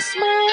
smile. 0.00 0.49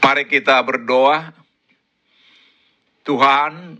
Mari 0.00 0.24
kita 0.24 0.56
berdoa. 0.64 1.36
Tuhan, 3.04 3.76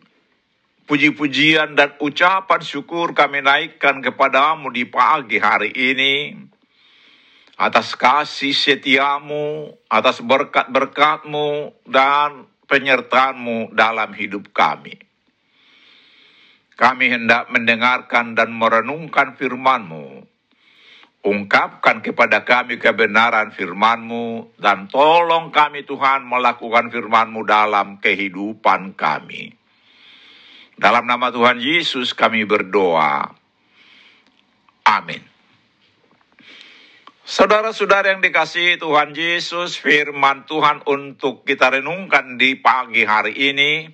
puji-pujian 0.84 1.72
dan 1.72 1.96
ucapan 2.04 2.60
syukur 2.60 3.16
kami 3.16 3.40
naikkan 3.40 4.04
kepadamu 4.04 4.68
di 4.68 4.84
pagi 4.84 5.40
hari 5.40 5.72
ini. 5.72 6.36
Atas 7.56 7.96
kasih 7.96 8.52
setiamu, 8.52 9.72
atas 9.88 10.20
berkat-berkatmu, 10.20 11.80
dan 11.88 12.52
penyertaanmu 12.66 13.72
dalam 13.72 14.10
hidup 14.12 14.50
kami. 14.50 14.96
Kami 16.74 17.06
hendak 17.06 17.48
mendengarkan 17.54 18.34
dan 18.34 18.50
merenungkan 18.50 19.38
firman-Mu 19.38 20.34
ungkapkan 21.24 22.04
kepada 22.04 22.44
kami 22.44 22.76
kebenaran 22.76 23.50
firman-Mu, 23.56 24.60
dan 24.60 24.92
tolong 24.92 25.48
kami 25.48 25.88
Tuhan 25.88 26.28
melakukan 26.28 26.92
firman-Mu 26.92 27.40
dalam 27.48 27.96
kehidupan 27.98 28.92
kami. 28.92 29.56
Dalam 30.76 31.08
nama 31.08 31.32
Tuhan 31.32 31.64
Yesus 31.64 32.12
kami 32.12 32.44
berdoa. 32.44 33.32
Amin. 34.84 35.33
Saudara-saudara 37.24 38.12
yang 38.12 38.20
dikasihi 38.20 38.76
Tuhan 38.76 39.16
Yesus, 39.16 39.80
firman 39.80 40.44
Tuhan 40.44 40.84
untuk 40.84 41.48
kita 41.48 41.72
renungkan 41.72 42.36
di 42.36 42.60
pagi 42.60 43.08
hari 43.08 43.32
ini, 43.48 43.88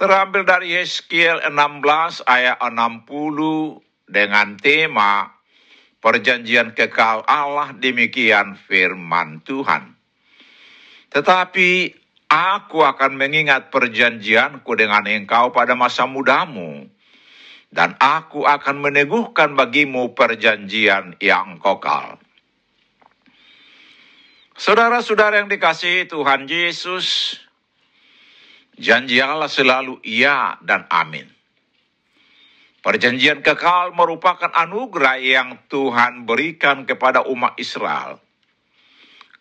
terambil 0.00 0.48
dari 0.48 0.80
Yeskiel 0.80 1.44
16 1.44 2.24
ayat 2.24 2.56
60 2.56 4.08
dengan 4.08 4.56
tema 4.56 5.28
perjanjian 6.00 6.72
kekal 6.72 7.20
Allah 7.28 7.76
demikian 7.76 8.56
firman 8.64 9.44
Tuhan. 9.44 9.92
Tetapi 11.12 11.70
Aku 12.26 12.82
akan 12.82 13.14
mengingat 13.14 13.70
perjanjianku 13.70 14.74
dengan 14.74 15.06
engkau 15.06 15.54
pada 15.54 15.78
masa 15.78 16.10
mudamu, 16.10 16.90
dan 17.72 17.98
aku 17.98 18.46
akan 18.46 18.82
meneguhkan 18.82 19.54
bagimu 19.54 20.14
perjanjian 20.16 21.18
yang 21.18 21.58
kokal. 21.60 22.18
Saudara-saudara 24.56 25.44
yang 25.44 25.52
dikasihi 25.52 26.08
Tuhan 26.08 26.48
Yesus, 26.48 27.36
janji 28.80 29.20
Allah 29.20 29.52
selalu 29.52 30.00
iya 30.00 30.56
dan 30.64 30.88
amin. 30.88 31.28
Perjanjian 32.80 33.42
kekal 33.42 33.92
merupakan 33.92 34.48
anugerah 34.48 35.18
yang 35.18 35.58
Tuhan 35.68 36.24
berikan 36.24 36.86
kepada 36.88 37.26
umat 37.26 37.58
Israel 37.58 38.22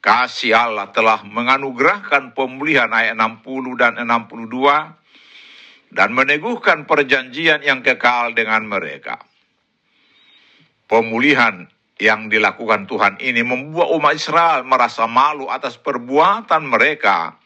kasih 0.06 0.54
Allah 0.54 0.94
telah 0.94 1.25
menganugerahkan 1.25 2.38
pemulihan 2.38 2.94
ayat 2.94 3.18
60 3.18 3.74
dan 3.74 3.98
62 3.98 4.54
dan 5.92 6.14
meneguhkan 6.14 6.90
perjanjian 6.90 7.62
yang 7.62 7.86
kekal 7.86 8.34
dengan 8.34 8.66
mereka. 8.66 9.22
Pemulihan 10.86 11.66
yang 11.98 12.28
dilakukan 12.28 12.86
Tuhan 12.86 13.18
ini 13.24 13.42
membuat 13.42 13.90
umat 13.96 14.20
Israel 14.20 14.68
merasa 14.68 15.08
malu 15.08 15.48
atas 15.48 15.80
perbuatan 15.80 16.68
mereka 16.68 17.40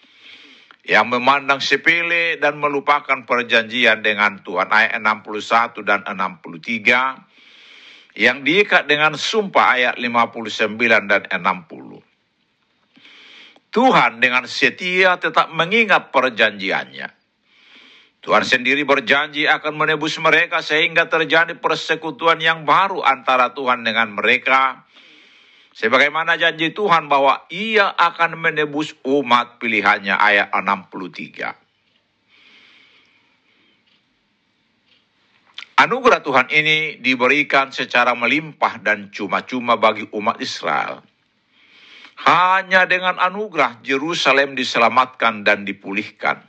yang 0.90 1.06
memandang 1.06 1.62
sepele 1.62 2.42
dan 2.42 2.58
melupakan 2.58 3.22
perjanjian 3.28 4.02
dengan 4.02 4.42
Tuhan 4.42 4.74
ayat 4.74 4.98
61 4.98 5.86
dan 5.86 6.02
63 6.02 8.18
yang 8.18 8.42
diikat 8.42 8.90
dengan 8.90 9.14
sumpah 9.14 9.78
ayat 9.78 10.02
59 10.02 10.82
dan 11.06 11.30
60. 11.30 12.02
Tuhan 13.70 14.18
dengan 14.18 14.50
setia 14.50 15.22
tetap 15.22 15.54
mengingat 15.54 16.10
perjanjiannya. 16.10 17.19
Tuhan 18.20 18.44
sendiri 18.44 18.84
berjanji 18.84 19.48
akan 19.48 19.80
menebus 19.80 20.20
mereka 20.20 20.60
sehingga 20.60 21.08
terjadi 21.08 21.56
persekutuan 21.56 22.44
yang 22.44 22.68
baru 22.68 23.00
antara 23.00 23.56
Tuhan 23.56 23.88
dengan 23.88 24.12
mereka. 24.12 24.84
Sebagaimana 25.72 26.36
janji 26.36 26.76
Tuhan 26.76 27.08
bahwa 27.08 27.48
ia 27.48 27.88
akan 27.88 28.36
menebus 28.36 28.92
umat 29.08 29.64
pilihannya 29.64 30.12
ayat 30.12 30.52
63. 30.52 31.56
Anugerah 35.80 36.20
Tuhan 36.20 36.52
ini 36.52 37.00
diberikan 37.00 37.72
secara 37.72 38.12
melimpah 38.12 38.84
dan 38.84 39.08
cuma-cuma 39.16 39.80
bagi 39.80 40.04
umat 40.12 40.44
Israel 40.44 41.08
hanya 42.28 42.84
dengan 42.84 43.16
anugerah 43.16 43.80
Yerusalem 43.80 44.52
diselamatkan 44.60 45.48
dan 45.48 45.64
dipulihkan. 45.64 46.49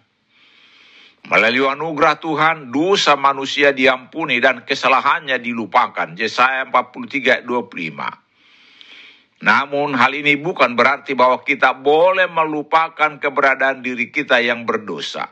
Melalui 1.29 1.69
anugerah 1.69 2.17
Tuhan, 2.17 2.73
dosa 2.73 3.13
manusia 3.19 3.77
diampuni 3.77 4.41
dan 4.41 4.65
kesalahannya 4.65 5.37
dilupakan. 5.37 6.17
Yesaya 6.17 6.65
43 6.73 7.45
25. 7.45 9.41
Namun 9.41 9.97
hal 9.97 10.13
ini 10.17 10.37
bukan 10.41 10.77
berarti 10.77 11.17
bahwa 11.17 11.45
kita 11.45 11.75
boleh 11.77 12.29
melupakan 12.29 13.21
keberadaan 13.21 13.83
diri 13.85 14.13
kita 14.13 14.41
yang 14.41 14.67
berdosa. 14.69 15.29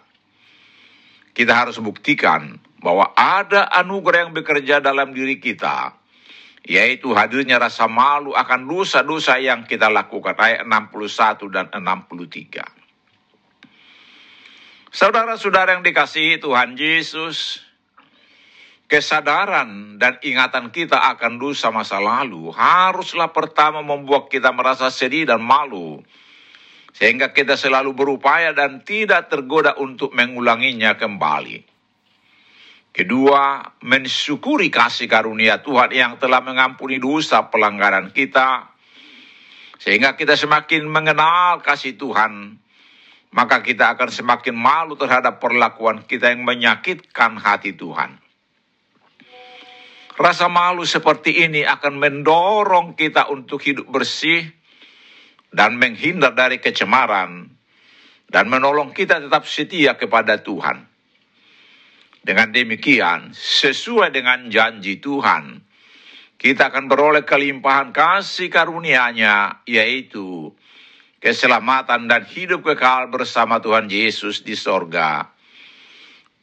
Kita 1.32 1.54
harus 1.54 1.78
buktikan 1.80 2.58
bahwa 2.80 3.12
ada 3.16 3.68
anugerah 3.68 4.28
yang 4.28 4.34
bekerja 4.36 4.80
dalam 4.80 5.12
diri 5.12 5.40
kita 5.40 5.98
yaitu 6.68 7.16
hadirnya 7.16 7.56
rasa 7.56 7.88
malu 7.88 8.36
akan 8.36 8.68
dosa-dosa 8.68 9.40
yang 9.40 9.64
kita 9.64 9.88
lakukan 9.88 10.36
ayat 10.36 10.68
61 10.68 11.48
dan 11.48 11.72
63. 11.72 12.87
Saudara-saudara 14.88 15.76
yang 15.76 15.84
dikasihi 15.84 16.40
Tuhan 16.40 16.72
Yesus, 16.72 17.60
kesadaran 18.88 20.00
dan 20.00 20.16
ingatan 20.24 20.72
kita 20.72 20.96
akan 21.12 21.36
dosa 21.36 21.68
masa 21.68 22.00
lalu 22.00 22.48
haruslah 22.56 23.28
pertama 23.36 23.84
membuat 23.84 24.32
kita 24.32 24.48
merasa 24.48 24.88
sedih 24.88 25.28
dan 25.28 25.44
malu 25.44 26.00
sehingga 26.96 27.36
kita 27.36 27.60
selalu 27.60 27.92
berupaya 27.92 28.56
dan 28.56 28.80
tidak 28.80 29.28
tergoda 29.28 29.76
untuk 29.76 30.10
mengulanginya 30.16 30.96
kembali. 30.96 31.62
Kedua, 32.90 33.62
mensyukuri 33.86 34.72
kasih 34.72 35.06
karunia 35.06 35.62
Tuhan 35.62 35.94
yang 35.94 36.12
telah 36.18 36.42
mengampuni 36.42 36.98
dosa 36.98 37.46
pelanggaran 37.46 38.10
kita, 38.10 38.74
sehingga 39.78 40.18
kita 40.18 40.34
semakin 40.34 40.90
mengenal 40.90 41.62
kasih 41.62 41.94
Tuhan, 41.94 42.58
maka 43.32 43.60
kita 43.60 43.96
akan 43.96 44.08
semakin 44.08 44.56
malu 44.56 44.96
terhadap 44.96 45.36
perlakuan 45.42 46.04
kita 46.04 46.32
yang 46.32 46.44
menyakitkan 46.44 47.36
hati 47.36 47.76
Tuhan. 47.76 48.16
Rasa 50.18 50.50
malu 50.50 50.82
seperti 50.82 51.46
ini 51.46 51.62
akan 51.62 51.94
mendorong 52.02 52.98
kita 52.98 53.30
untuk 53.30 53.62
hidup 53.62 53.86
bersih 53.86 54.42
dan 55.54 55.78
menghindar 55.78 56.34
dari 56.34 56.58
kecemaran, 56.58 57.48
dan 58.28 58.44
menolong 58.50 58.92
kita 58.92 59.22
tetap 59.22 59.46
setia 59.46 59.94
kepada 59.94 60.42
Tuhan. 60.42 60.84
Dengan 62.18 62.50
demikian, 62.50 63.32
sesuai 63.32 64.12
dengan 64.12 64.50
janji 64.52 65.00
Tuhan, 65.00 65.64
kita 66.36 66.68
akan 66.68 66.90
beroleh 66.90 67.24
kelimpahan 67.24 67.94
kasih 67.94 68.52
karunia-Nya, 68.52 69.64
yaitu 69.64 70.52
keselamatan 71.18 72.06
dan 72.06 72.22
hidup 72.26 72.62
kekal 72.62 73.10
bersama 73.10 73.58
Tuhan 73.58 73.90
Yesus 73.90 74.42
di 74.42 74.54
sorga. 74.54 75.26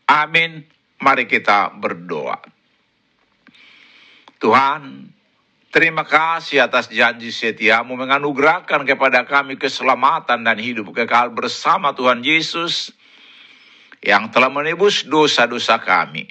Amin. 0.06 0.64
Mari 1.02 1.28
kita 1.28 1.76
berdoa. 1.76 2.40
Tuhan, 4.40 5.12
terima 5.74 6.06
kasih 6.06 6.68
atas 6.68 6.88
janji 6.92 7.34
setiamu 7.34 7.98
menganugerahkan 7.98 8.86
kepada 8.86 9.26
kami 9.26 9.58
keselamatan 9.58 10.46
dan 10.46 10.58
hidup 10.62 10.94
kekal 10.94 11.34
bersama 11.34 11.98
Tuhan 11.98 12.22
Yesus 12.22 12.94
yang 14.06 14.30
telah 14.30 14.54
menebus 14.54 15.08
dosa-dosa 15.10 15.82
kami. 15.82 16.30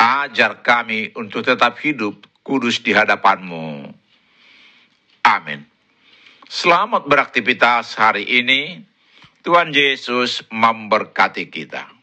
Ajar 0.00 0.64
kami 0.64 1.14
untuk 1.14 1.46
tetap 1.46 1.78
hidup 1.78 2.26
kudus 2.42 2.82
di 2.82 2.90
hadapanmu. 2.90 3.92
Amin. 5.22 5.69
Selamat 6.50 7.06
beraktivitas 7.06 7.94
hari 7.94 8.26
ini. 8.26 8.82
Tuhan 9.46 9.70
Yesus 9.70 10.42
memberkati 10.50 11.46
kita. 11.46 11.99